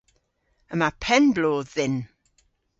Yma 0.73 0.89
penn-bloodh 1.03 1.71
dhyn. 1.75 1.97